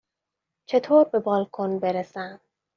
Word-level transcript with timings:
چطور 0.69 1.03
به 1.09 1.19
بالکن 1.19 1.79
برسم؟ 1.79 2.39